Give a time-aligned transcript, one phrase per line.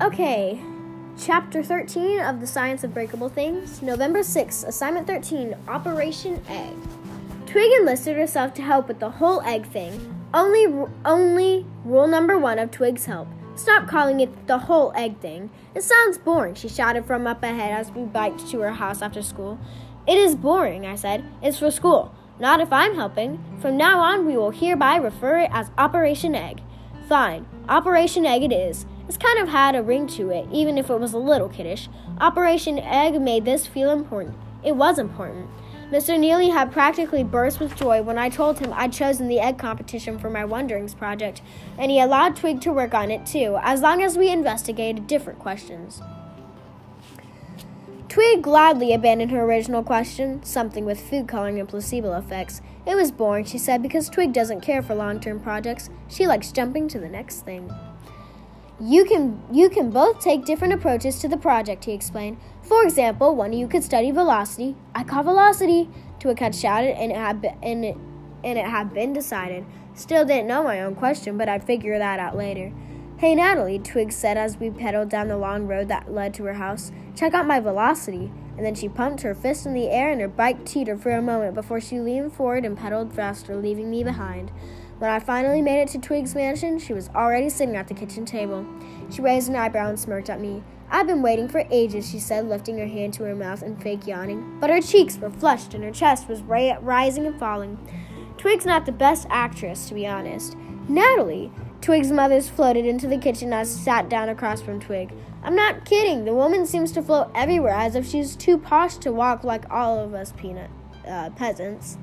[0.00, 0.60] Okay,
[1.18, 6.76] Chapter 13 of The Science of Breakable Things, November 6, Assignment 13, Operation Egg.
[7.46, 10.14] Twig enlisted herself to help with the whole egg thing.
[10.32, 10.66] Only,
[11.04, 13.26] only rule number one of Twig's help.
[13.56, 15.50] Stop calling it the whole egg thing.
[15.74, 19.20] It sounds boring, she shouted from up ahead as we biked to her house after
[19.20, 19.58] school.
[20.06, 21.24] It is boring, I said.
[21.42, 22.14] It's for school.
[22.38, 23.42] Not if I'm helping.
[23.60, 26.62] From now on, we will hereby refer it as Operation Egg.
[27.08, 28.86] Fine, Operation Egg it is.
[29.08, 31.88] This kind of had a ring to it, even if it was a little kiddish.
[32.20, 34.36] Operation Egg made this feel important.
[34.62, 35.48] It was important.
[35.90, 36.20] Mr.
[36.20, 40.18] Neely had practically burst with joy when I told him I'd chosen the egg competition
[40.18, 41.40] for my Wonderings project,
[41.78, 45.38] and he allowed Twig to work on it too, as long as we investigated different
[45.38, 46.02] questions.
[48.10, 52.60] Twig gladly abandoned her original question, something with food coloring and placebo effects.
[52.84, 55.88] It was boring, she said, because Twig doesn't care for long term projects.
[56.08, 57.70] She likes jumping to the next thing.
[58.80, 62.38] You can you can both take different approaches to the project, he explained.
[62.62, 64.76] For example, one of you could study velocity.
[64.94, 65.90] I call velocity,
[66.22, 67.96] had shouted, and it had and it,
[68.44, 69.66] and it had been decided.
[69.94, 72.72] Still didn't know my own question, but I'd figure that out later.
[73.18, 76.54] Hey Natalie, Twig said as we pedaled down the long road that led to her
[76.54, 76.92] house.
[77.16, 78.30] Check out my velocity.
[78.56, 81.22] And then she pumped her fist in the air and her bike teetered for a
[81.22, 84.50] moment before she leaned forward and pedaled faster, leaving me behind.
[84.98, 88.24] When I finally made it to Twig's mansion, she was already sitting at the kitchen
[88.24, 88.66] table.
[89.10, 90.62] She raised an eyebrow and smirked at me.
[90.90, 94.06] I've been waiting for ages, she said, lifting her hand to her mouth and fake
[94.06, 94.58] yawning.
[94.58, 97.78] But her cheeks were flushed and her chest was ra- rising and falling.
[98.38, 100.56] Twig's not the best actress, to be honest.
[100.88, 101.52] Natalie!
[101.80, 105.12] Twig's mother floated into the kitchen as sat down across from Twig.
[105.44, 106.24] I'm not kidding.
[106.24, 109.98] The woman seems to float everywhere as if she's too posh to walk like all
[109.98, 110.70] of us peanut
[111.06, 111.98] uh, peasants.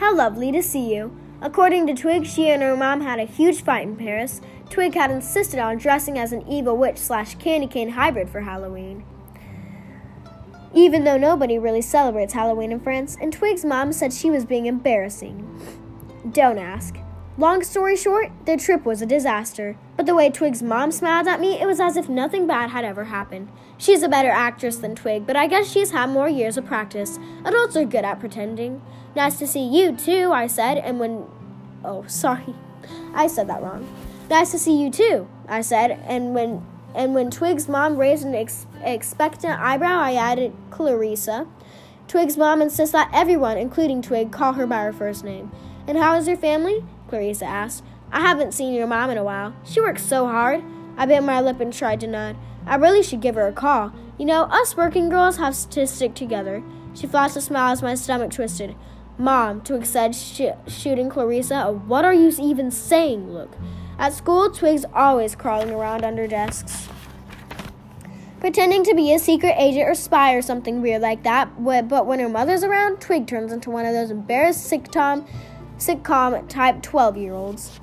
[0.00, 1.14] How lovely to see you.
[1.42, 4.40] According to Twig, she and her mom had a huge fight in Paris.
[4.70, 9.04] Twig had insisted on dressing as an evil witch slash candy cane hybrid for Halloween.
[10.72, 14.64] Even though nobody really celebrates Halloween in France, and Twig's mom said she was being
[14.64, 15.46] embarrassing.
[16.32, 16.96] Don't ask.
[17.36, 19.76] Long story short, the trip was a disaster.
[20.00, 22.86] But the way Twig's mom smiled at me, it was as if nothing bad had
[22.86, 23.50] ever happened.
[23.76, 27.18] She's a better actress than Twig, but I guess she's had more years of practice.
[27.44, 28.80] Adults are good at pretending.
[29.14, 31.26] Nice to see you, too, I said, and when.
[31.84, 32.54] Oh, sorry.
[33.12, 33.86] I said that wrong.
[34.30, 36.66] Nice to see you, too, I said, and when.
[36.94, 41.46] And when Twig's mom raised an ex- expectant eyebrow, I added Clarissa.
[42.08, 45.52] Twig's mom insists that everyone, including Twig, call her by her first name.
[45.86, 46.86] And how is your family?
[47.06, 47.84] Clarissa asked.
[48.12, 49.54] I haven't seen your mom in a while.
[49.64, 50.62] She works so hard.
[50.96, 52.36] I bit my lip and tried to nod.
[52.66, 53.92] I really should give her a call.
[54.18, 56.62] You know, us working girls have to stick together.
[56.94, 58.74] She flashed a smile as my stomach twisted.
[59.16, 63.56] Mom, Twig said, sh- shooting Clarissa a what are you even saying look.
[63.98, 66.88] At school, Twig's always crawling around under desks.
[68.40, 72.18] Pretending to be a secret agent or spy or something weird like that, but when
[72.18, 75.28] her mother's around, Twig turns into one of those embarrassed sitcom,
[75.80, 77.78] sitcom type 12 year olds.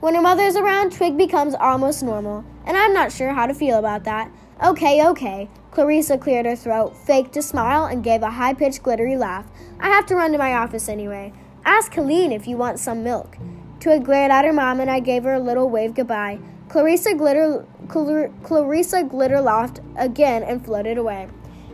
[0.00, 3.78] When her mother's around, Twig becomes almost normal, and I'm not sure how to feel
[3.78, 4.30] about that.
[4.62, 5.48] Okay, okay.
[5.70, 9.46] Clarissa cleared her throat, faked a smile, and gave a high pitched, glittery laugh.
[9.80, 11.32] I have to run to my office anyway.
[11.64, 13.38] Ask Helene if you want some milk.
[13.80, 16.38] Twig glared at her mom, and I gave her a little wave goodbye.
[16.68, 21.28] Clarissa glitter, Clar- Clarissa glitter laughed again and floated away.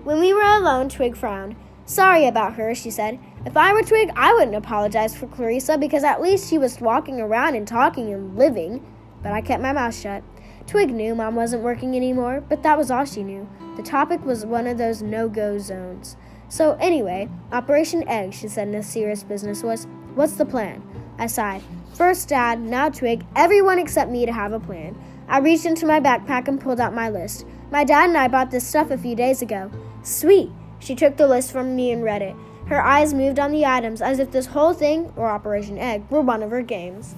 [0.04, 1.56] When we were alone, Twig frowned.
[1.84, 3.18] Sorry about her, she said.
[3.46, 7.22] If I were Twig, I wouldn't apologize for Clarissa because at least she was walking
[7.22, 8.84] around and talking and living.
[9.22, 10.22] But I kept my mouth shut.
[10.66, 13.48] Twig knew Mom wasn't working anymore, but that was all she knew.
[13.76, 16.16] The topic was one of those no go zones.
[16.50, 19.86] So, anyway, Operation Egg, she said in a serious business voice.
[20.14, 20.82] What's the plan?
[21.18, 21.62] I sighed.
[21.94, 25.00] First, Dad, now Twig, everyone except me to have a plan.
[25.28, 27.46] I reached into my backpack and pulled out my list.
[27.70, 29.70] My dad and I bought this stuff a few days ago.
[30.02, 30.50] Sweet!
[30.78, 32.34] She took the list from me and read it.
[32.66, 36.20] Her eyes moved on the items as if this whole thing, or Operation Egg, were
[36.20, 37.14] one of her games.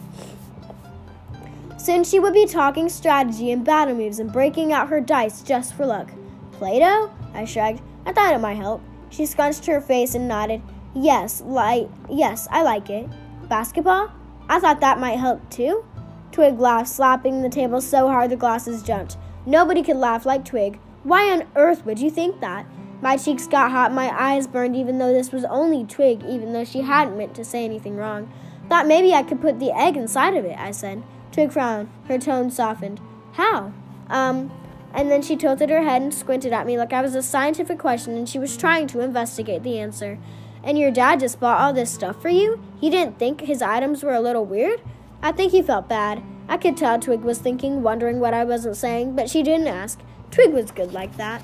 [1.78, 5.74] Soon she would be talking strategy and battle moves and breaking out her dice just
[5.74, 6.10] for luck.
[6.52, 7.10] Play Doh?
[7.34, 7.82] I shrugged.
[8.06, 8.80] I thought it might help.
[9.10, 10.62] She scrunched her face and nodded.
[10.94, 13.08] Yes, like yes, I like it.
[13.48, 14.12] Basketball?
[14.48, 15.84] I thought that might help too.
[16.30, 19.16] Twig laughed, slapping the table so hard the glasses jumped.
[19.44, 20.78] Nobody could laugh like Twig.
[21.02, 22.64] Why on earth would you think that?
[23.02, 26.64] My cheeks got hot, my eyes burned, even though this was only Twig, even though
[26.64, 28.32] she hadn't meant to say anything wrong.
[28.68, 31.02] Thought maybe I could put the egg inside of it, I said.
[31.32, 31.90] Twig frowned.
[32.06, 33.00] Her tone softened.
[33.32, 33.72] How?
[34.08, 34.52] Um,
[34.94, 37.80] and then she tilted her head and squinted at me like I was a scientific
[37.80, 40.20] question and she was trying to investigate the answer.
[40.62, 42.62] And your dad just bought all this stuff for you?
[42.80, 44.80] He didn't think his items were a little weird?
[45.20, 46.22] I think he felt bad.
[46.48, 49.98] I could tell Twig was thinking, wondering what I wasn't saying, but she didn't ask.
[50.30, 51.42] Twig was good like that.